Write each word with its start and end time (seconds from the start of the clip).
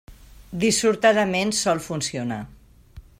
Dissortadament 0.63 1.53
sol 1.59 1.85
funcionar. 1.91 2.43